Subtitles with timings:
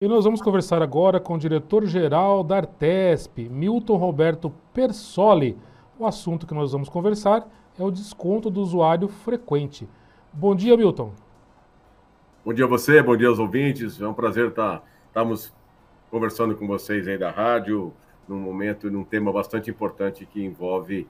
[0.00, 5.58] E nós vamos conversar agora com o diretor-geral da Artesp, Milton Roberto Persoli.
[5.98, 7.44] O assunto que nós vamos conversar
[7.76, 9.88] é o desconto do usuário frequente.
[10.32, 11.12] Bom dia, Milton.
[12.44, 14.00] Bom dia a você, bom dia aos ouvintes.
[14.00, 15.52] É um prazer estar estamos
[16.12, 17.92] conversando com vocês aí da rádio,
[18.28, 21.08] num momento, num tema bastante importante que envolve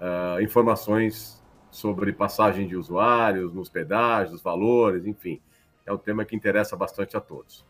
[0.00, 1.40] uh, informações
[1.70, 5.40] sobre passagem de usuários, nos pedágios, valores, enfim.
[5.86, 7.64] É um tema que interessa bastante a todos.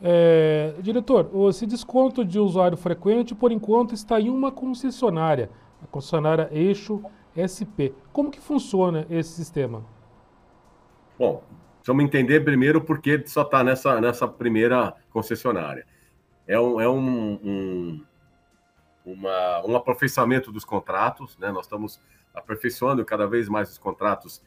[0.00, 5.50] É, diretor, esse desconto de usuário frequente, por enquanto, está em uma concessionária,
[5.82, 7.02] a concessionária Eixo
[7.34, 7.94] SP.
[8.12, 9.84] Como que funciona esse sistema?
[11.18, 11.42] Bom,
[11.84, 15.84] vamos entender primeiro por que só está nessa, nessa primeira concessionária.
[16.46, 18.04] É um, é um, um,
[19.04, 21.50] uma, um aperfeiçoamento dos contratos, né?
[21.50, 22.00] Nós estamos
[22.32, 24.42] aperfeiçoando cada vez mais os contratos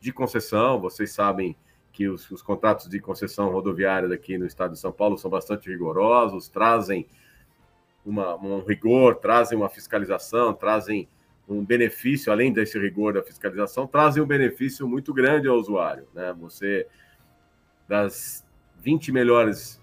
[0.00, 1.54] de concessão, vocês sabem
[1.92, 5.68] que os, os, contratos de concessão rodoviária daqui no estado de São Paulo são bastante
[5.68, 7.06] rigorosos, trazem
[8.04, 11.08] uma, um rigor, trazem uma fiscalização, trazem
[11.48, 16.06] um benefício, além desse rigor da fiscalização, trazem um benefício muito grande ao usuário.
[16.14, 16.32] Né?
[16.38, 16.86] Você,
[17.88, 18.44] das
[18.78, 19.80] 20 melhores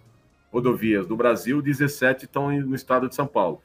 [0.52, 3.62] rodovias do Brasil, 17 estão no estado de São Paulo.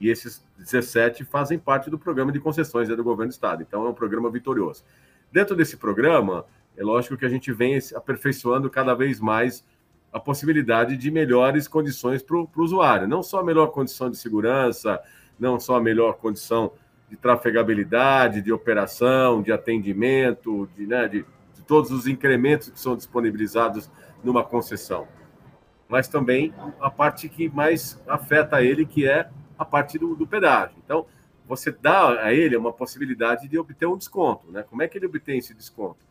[0.00, 3.62] E esses 17 fazem parte do programa de concessões do governo do estado.
[3.62, 4.84] Então, é um programa vitorioso.
[5.30, 6.46] Dentro desse programa,
[6.78, 9.64] é lógico que a gente vem aperfeiçoando cada vez mais
[10.12, 13.08] a possibilidade de melhores condições para o usuário.
[13.08, 15.00] Não só a melhor condição de segurança,
[15.38, 16.72] não só a melhor condição
[17.10, 22.94] de trafegabilidade, de operação, de atendimento, de, né, de, de todos os incrementos que são
[22.94, 23.90] disponibilizados
[24.22, 25.08] numa concessão,
[25.88, 30.76] mas também a parte que mais afeta ele, que é a parte do, do pedágio.
[30.84, 31.06] Então,
[31.46, 34.50] você dá a ele uma possibilidade de obter um desconto.
[34.52, 34.62] Né?
[34.62, 36.07] Como é que ele obtém esse desconto?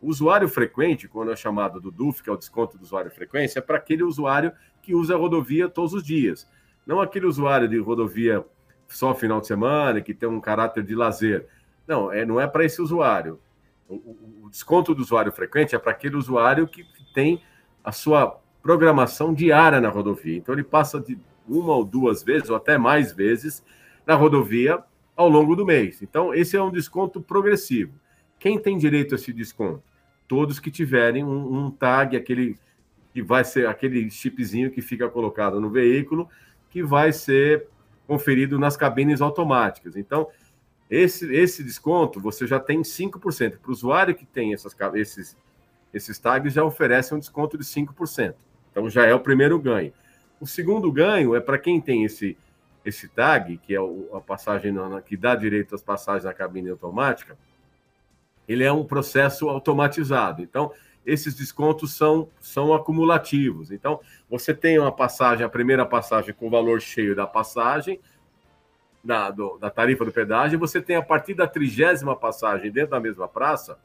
[0.00, 3.58] O usuário frequente, quando é chamado do DUF, que é o desconto do usuário frequência,
[3.58, 6.48] é para aquele usuário que usa a rodovia todos os dias.
[6.86, 8.44] Não aquele usuário de rodovia
[8.88, 11.46] só final de semana, que tem um caráter de lazer.
[11.86, 13.38] Não, é, não é para esse usuário.
[13.88, 17.42] O, o, o, desconto do usuário frequente é para aquele usuário que, tem
[17.82, 20.36] a sua programação diária na rodovia.
[20.36, 21.18] Então, ele passa de
[21.48, 23.64] uma ou duas vezes, ou até mais vezes,
[24.06, 24.82] na rodovia
[25.16, 26.00] ao longo do mês.
[26.02, 27.92] Então, esse é um desconto progressivo.
[28.38, 29.89] Quem tem direito a esse desconto?
[30.30, 32.56] Todos que tiverem um, um, tag, aquele
[33.12, 36.28] que vai ser aquele chipzinho que fica colocado no veículo,
[36.70, 37.66] que vai ser
[38.06, 39.96] conferido nas cabines automáticas.
[39.96, 40.28] Então,
[40.88, 43.58] esse, esse desconto você já tem 5%.
[43.58, 45.36] Para o usuário que tem essas, esses,
[45.92, 48.32] esses tags, já oferece um desconto de 5%.
[48.70, 49.92] Então, já é o primeiro ganho.
[50.40, 52.38] O segundo ganho é para quem tem esse,
[52.84, 53.78] esse tag, que é
[54.12, 54.72] a passagem
[55.04, 57.36] que dá direito às passagens na cabine automática,
[58.48, 60.42] ele é um processo automatizado.
[60.42, 60.72] Então,
[61.04, 63.70] esses descontos são, são acumulativos.
[63.70, 68.00] Então, você tem uma passagem, a primeira passagem com o valor cheio da passagem,
[69.02, 73.00] da, do, da tarifa do pedágio, você tem a partir da trigésima passagem dentro da
[73.00, 73.78] mesma praça,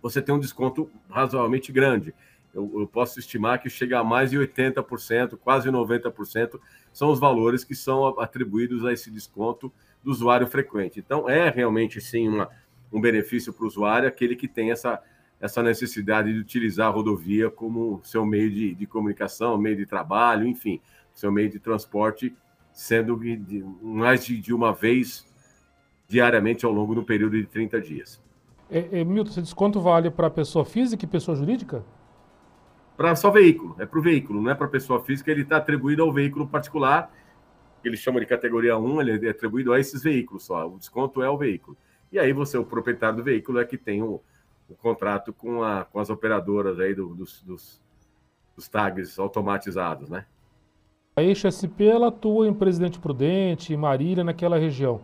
[0.00, 2.14] você tem um desconto razoavelmente grande.
[2.54, 6.58] Eu, eu, posso estimar que chega a mais de 80%, quase 90%,
[6.92, 10.98] são os valores que são atribuídos a esse desconto do usuário frequente.
[10.98, 12.48] Então, é realmente, sim, uma,
[12.92, 15.00] um benefício para o usuário, aquele que tem essa,
[15.40, 20.46] essa necessidade de utilizar a rodovia como seu meio de, de comunicação, meio de trabalho,
[20.46, 20.80] enfim,
[21.14, 22.34] seu meio de transporte,
[22.72, 25.26] sendo de, mais de, de uma vez
[26.08, 28.20] diariamente ao longo do período de 30 dias.
[28.70, 31.84] É, é, Milton, esse desconto vale para pessoa física e pessoa jurídica?
[32.96, 36.02] Para só veículo, é para o veículo, não é para pessoa física, ele está atribuído
[36.02, 37.10] ao veículo particular,
[37.80, 41.22] que eles chamam de categoria 1, ele é atribuído a esses veículos só, o desconto
[41.22, 41.76] é o veículo.
[42.12, 44.20] E aí você, o proprietário do veículo, é que tem o,
[44.68, 47.80] o contrato com, a, com as operadoras aí do, dos, dos,
[48.56, 50.24] dos tags automatizados, né?
[51.16, 55.00] A Eixo SP ela atua em Presidente Prudente, Marília, naquela região.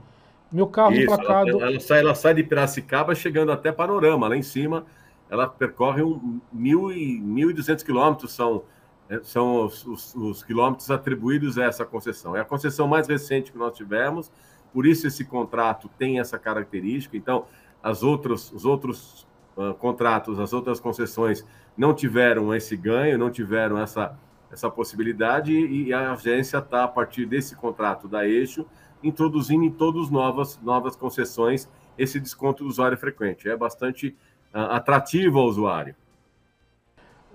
[0.50, 1.50] Meu carro Isso, emplacado...
[1.50, 4.86] Ela, ela, sai, ela sai de Piracicaba chegando até Panorama, lá em cima.
[5.28, 8.62] Ela percorre um, mil e, 1.200 quilômetros, são,
[9.08, 12.36] é, são os, os, os quilômetros atribuídos a essa concessão.
[12.36, 14.30] É a concessão mais recente que nós tivemos,
[14.72, 17.16] por isso esse contrato tem essa característica.
[17.16, 17.46] Então,
[17.82, 19.26] as outras, os outros
[19.56, 21.46] uh, contratos, as outras concessões
[21.76, 24.18] não tiveram esse ganho, não tiveram essa,
[24.50, 28.66] essa possibilidade, e a agência está, a partir desse contrato da Eixo,
[29.02, 33.48] introduzindo em todas novas, novas concessões esse desconto do usuário frequente.
[33.48, 34.16] É bastante
[34.54, 35.94] uh, atrativo ao usuário.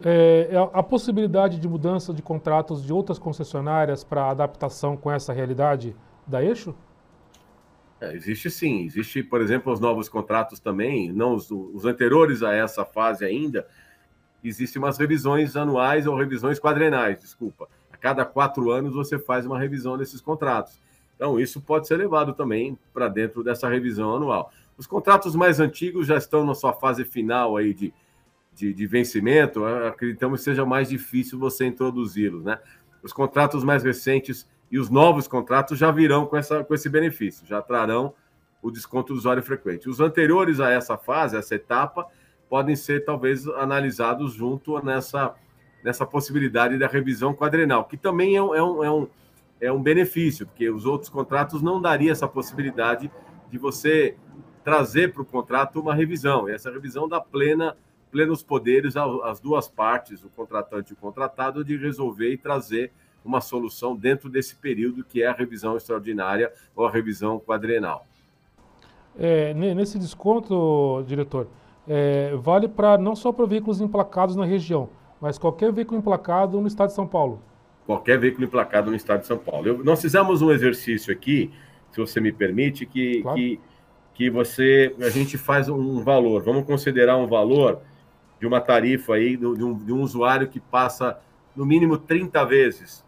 [0.04, 5.31] É, é, a possibilidade de mudança de contratos de outras concessionárias para adaptação com essa
[5.31, 5.95] realidade
[6.25, 6.75] da Eixo?
[8.01, 12.51] É, existe sim, existe, por exemplo, os novos contratos também, não os, os, anteriores a
[12.51, 13.68] essa fase ainda,
[14.44, 17.69] existem umas revisões anuais ou revisões quadrenais, desculpa.
[17.94, 20.81] A cada quatro anos você faz uma revisão desses contratos.
[21.15, 24.51] Então, isso pode ser levado também para dentro dessa revisão anual.
[24.75, 27.94] Os contratos mais antigos já estão na sua fase final aí de,
[28.56, 32.57] de, de vencimento, acreditamos que seja mais difícil você introduzi-los, né?
[33.03, 37.45] Os contratos mais recentes e os novos contratos já virão com, essa, com esse benefício,
[37.45, 38.13] já trarão
[38.62, 39.89] o desconto do usuário frequente.
[39.89, 42.07] Os anteriores a essa fase, essa etapa,
[42.50, 45.35] podem ser talvez analisados junto nessa,
[45.83, 49.07] nessa possibilidade da revisão quadrenal, que também é um, é um, é um,
[49.59, 53.12] é um benefício, porque os outros contratos não daria essa possibilidade
[53.50, 54.15] de você
[54.63, 56.47] trazer para o contrato uma revisão.
[56.47, 57.75] E essa revisão dá plena,
[58.09, 62.91] plenos poderes às duas partes, o contratante e o contratado, de resolver e trazer
[63.23, 68.06] uma solução dentro desse período que é a revisão extraordinária ou a revisão quadrenal.
[69.18, 71.47] É, nesse desconto, diretor,
[71.88, 74.89] é, vale para não só para veículos emplacados na região,
[75.19, 77.41] mas qualquer veículo emplacado no estado de São Paulo.
[77.85, 79.67] Qualquer veículo emplacado no estado de São Paulo.
[79.67, 81.51] Eu, nós fizemos um exercício aqui,
[81.91, 83.38] se você me permite, que, claro.
[83.38, 83.59] que,
[84.13, 86.41] que você a gente faz um valor.
[86.41, 87.81] Vamos considerar um valor
[88.39, 91.19] de uma tarifa aí de um, de um usuário que passa
[91.56, 93.03] no mínimo 30 vezes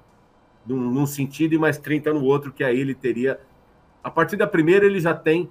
[0.66, 3.40] num, num sentido e mais 30 no outro, que aí ele teria.
[4.04, 5.50] A partir da primeira, ele já tem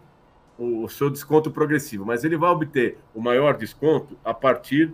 [0.59, 4.93] o seu desconto progressivo, mas ele vai obter o maior desconto a partir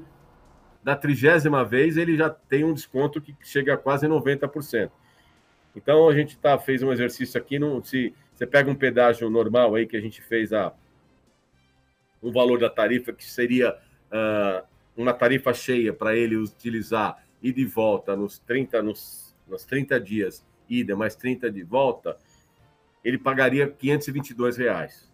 [0.83, 4.91] da trigésima vez, ele já tem um desconto que chega a quase 90%.
[5.77, 9.75] Então a gente tá, fez um exercício aqui, não, se você pega um pedágio normal
[9.75, 10.73] aí que a gente fez a
[12.23, 13.77] um valor da tarifa que seria
[14.11, 14.67] uh,
[14.97, 20.45] uma tarifa cheia para ele utilizar e de volta nos 30, nos, nos 30 dias,
[20.69, 22.17] ida mais 30 de volta,
[23.05, 25.09] ele pagaria 522 reais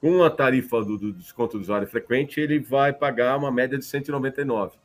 [0.00, 3.84] com a tarifa do, do, desconto do usuário frequente, ele vai pagar uma média de
[3.84, 4.76] 199.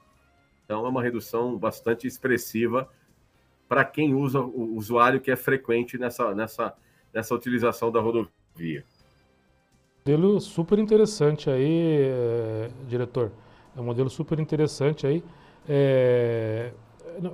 [0.65, 2.89] Então, é uma redução bastante expressiva
[3.67, 6.73] para quem usa o usuário que é frequente nessa, nessa,
[7.13, 8.83] nessa utilização da rodovia.
[10.05, 13.31] Modelo super interessante aí, é, diretor.
[13.75, 15.23] É um modelo super interessante aí.
[15.67, 16.71] É,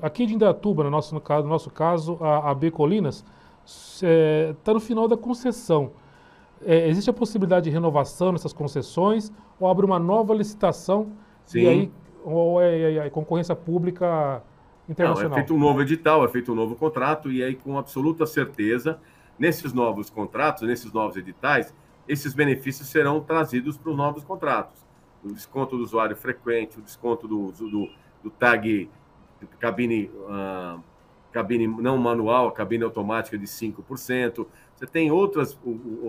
[0.01, 3.25] aqui de Indatuba, no nosso, no caso, no nosso caso a, a B Colinas,
[3.65, 5.91] está é, no final da concessão
[6.65, 11.11] é, existe a possibilidade de renovação nessas concessões ou abre uma nova licitação
[11.45, 11.59] Sim.
[11.59, 11.91] e aí
[12.23, 14.43] ou é, é, é concorrência pública
[14.87, 15.29] internacional?
[15.29, 18.25] Não, é feito um novo edital, é feito um novo contrato e aí com absoluta
[18.25, 18.99] certeza
[19.37, 21.73] nesses novos contratos, nesses novos editais,
[22.07, 24.85] esses benefícios serão trazidos para os novos contratos.
[25.23, 27.89] O desconto do usuário frequente, o desconto do, do,
[28.21, 28.89] do tag
[29.59, 30.81] cabine, uh,
[31.31, 34.45] cabine não manual, cabine automática de 5%,
[34.75, 35.57] você tem outras,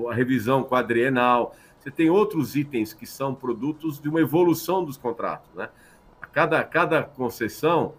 [0.09, 5.51] a revisão quadrienal, você tem outros itens que são produtos de uma evolução dos contratos.
[5.55, 5.69] Né?
[6.21, 7.95] A cada, cada concessão,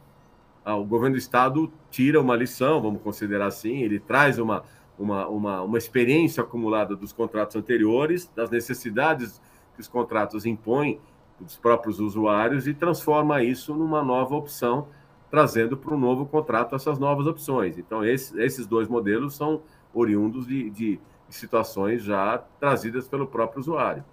[0.65, 4.63] o governo do estado tira uma lição, vamos considerar assim, ele traz uma,
[4.97, 9.41] uma, uma, uma experiência acumulada dos contratos anteriores, das necessidades
[9.75, 10.99] que os contratos impõem
[11.39, 14.87] dos próprios usuários e transforma isso numa nova opção,
[15.31, 17.77] trazendo para um novo contrato essas novas opções.
[17.77, 19.61] Então, esse, esses dois modelos são
[19.93, 20.99] oriundos de, de,
[21.29, 24.03] situações já trazidas pelo próprio usuário.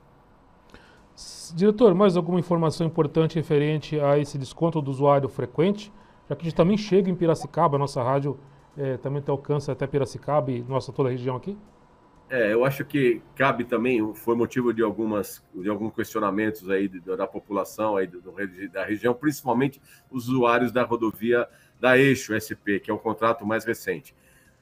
[1.53, 5.93] Diretor, mais alguma informação importante referente a esse desconto do usuário frequente?
[6.29, 8.39] Já que a gente também chega em Piracicaba, a nossa rádio
[8.77, 11.59] é, também tem alcance até Piracicaba e nossa toda a região aqui?
[12.31, 17.27] É, eu acho que cabe também, foi motivo de algumas de alguns questionamentos aí da
[17.27, 18.21] população aí do,
[18.71, 19.81] da região, principalmente
[20.11, 21.49] os usuários da rodovia
[21.81, 24.15] da Eixo SP, que é o contrato mais recente.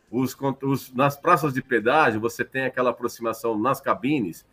[0.08, 4.46] Os, os, nas praças de pedágio, você tem aquela aproximação nas cabines,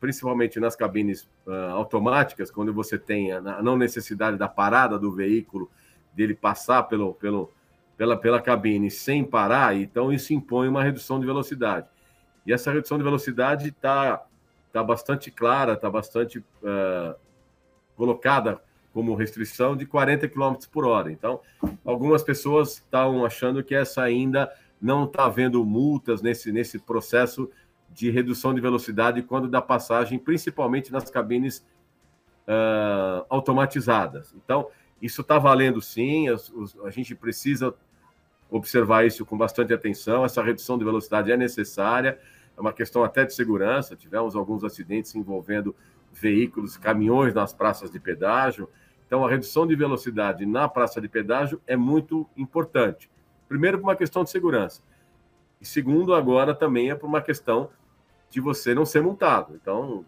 [0.00, 5.12] principalmente nas cabines uh, automáticas, quando você tem a, a, não necessidade da parada do
[5.12, 5.70] veículo,
[6.14, 7.52] dele passar pelo, pelo,
[7.96, 11.86] pela, pela cabine sem parar, então isso impõe uma redução de velocidade.
[12.48, 14.24] E essa redução de velocidade está
[14.72, 17.14] tá bastante clara, está bastante uh,
[17.94, 18.58] colocada
[18.90, 21.12] como restrição de 40 km por hora.
[21.12, 21.42] Então,
[21.84, 24.50] algumas pessoas estão achando que essa ainda
[24.80, 27.50] não está havendo multas nesse, nesse processo
[27.90, 31.58] de redução de velocidade quando da passagem, principalmente nas cabines
[32.48, 34.34] uh, automatizadas.
[34.42, 34.68] Então,
[35.02, 36.36] isso está valendo sim, a,
[36.86, 37.74] a gente precisa
[38.50, 40.24] observar isso com bastante atenção.
[40.24, 42.18] Essa redução de velocidade é necessária,
[42.58, 43.94] é uma questão até de segurança.
[43.94, 45.74] Tivemos alguns acidentes envolvendo
[46.12, 48.68] veículos, caminhões nas praças de pedágio.
[49.06, 53.08] Então, a redução de velocidade na praça de pedágio é muito importante.
[53.48, 54.82] Primeiro, por uma questão de segurança.
[55.60, 57.70] E segundo, agora também é por uma questão
[58.28, 59.54] de você não ser multado.
[59.54, 60.04] Então,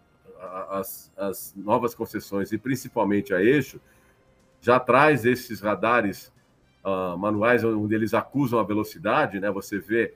[0.69, 3.79] as, as novas concessões, e principalmente a eixo,
[4.59, 6.31] já traz esses radares
[6.83, 9.49] uh, manuais onde eles acusam a velocidade, né?
[9.51, 10.13] Você vê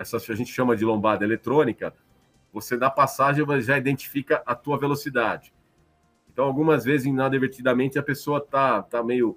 [0.00, 1.94] essa a gente chama de lombada eletrônica.
[2.52, 5.52] Você na passagem já identifica a tua velocidade.
[6.32, 9.36] Então, algumas vezes, inadvertidamente, a pessoa tá, tá meio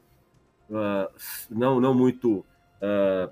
[0.70, 1.12] uh,
[1.50, 2.46] não não muito
[2.82, 3.32] uh,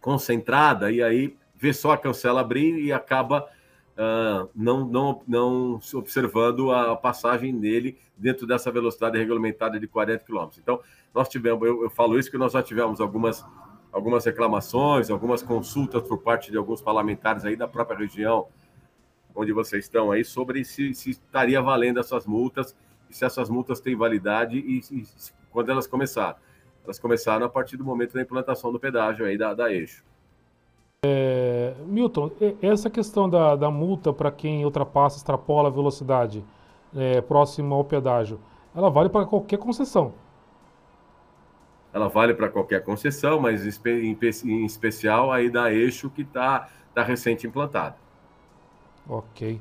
[0.00, 3.48] concentrada e aí vê só a cancela abrir e acaba
[3.96, 10.48] uh, não, não, não observando a passagem dele dentro dessa velocidade regulamentada de 40 km.
[10.58, 10.80] Então,
[11.14, 13.44] nós tivemos, eu, eu falo isso que nós já tivemos algumas,
[13.92, 18.46] algumas reclamações, algumas consultas por parte de alguns parlamentares aí da própria região
[19.36, 22.74] onde vocês estão aí sobre se, se estaria valendo essas multas
[23.08, 25.06] e se essas multas têm validade e, e
[25.50, 26.36] quando elas começaram.
[26.82, 30.02] Elas começaram a partir do momento da implantação do pedágio aí da, da eixo.
[31.04, 32.30] É, Milton,
[32.62, 36.42] essa questão da, da multa para quem ultrapassa, extrapola a velocidade
[36.96, 38.40] é, próximo ao pedágio,
[38.74, 40.14] ela vale para qualquer concessão?
[41.96, 47.46] Ela vale para qualquer concessão, mas em, especial aí da eixo que está tá recente
[47.46, 47.94] implantado.
[49.08, 49.58] Ok.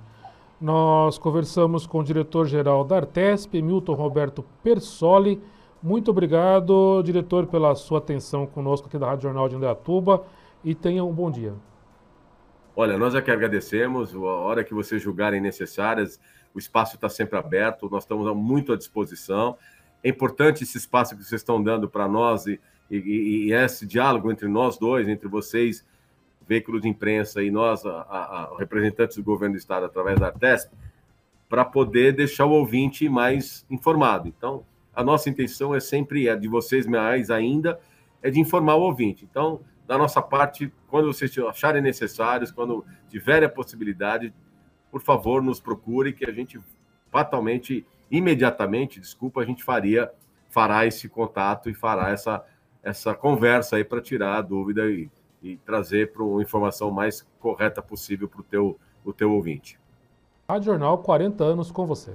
[0.60, 5.42] Nós conversamos com o diretor-geral da Artesp, Milton Roberto Persoli.
[5.82, 10.26] Muito obrigado, diretor, pela sua atenção conosco aqui da Rádio Jornal de Indaiatuba
[10.62, 11.54] e tenha um bom dia.
[12.76, 14.14] Olha, nós é que agradecemos.
[14.14, 16.20] A hora que vocês julgarem necessárias,
[16.54, 19.56] o espaço está sempre aberto, nós estamos muito à disposição.
[20.06, 24.32] É importante esse espaço que vocês estão dando para nós e, e, e, esse diálogo
[24.32, 25.84] entre nós dois, entre vocês,
[26.48, 30.72] veículos de imprensa, e nós, a, a, representantes do governo do Estado, através da Artesp,
[31.50, 34.28] para poder deixar o ouvinte mais informado.
[34.28, 37.80] Então, a nossa intenção é sempre, é de vocês mais ainda,
[38.22, 39.28] é de informar o ouvinte.
[39.28, 44.32] Então, da nossa parte, quando vocês acharem necessários, quando tiverem a possibilidade,
[44.92, 46.60] por favor, nos procure que a gente
[47.10, 47.84] fatalmente,
[48.18, 50.12] imediatamente, desculpa, a gente faria,
[50.50, 52.44] fará esse contato e fará essa,
[52.84, 55.10] essa conversa aí para tirar a dúvida e,
[55.42, 59.80] e trazer para uma informação mais correta possível para o teu, o teu ouvinte.
[60.50, 62.12] Rádio Jornal, 40 anos com você.